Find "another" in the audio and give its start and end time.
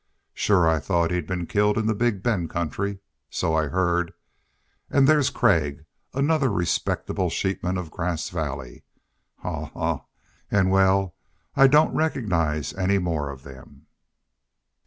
6.11-6.49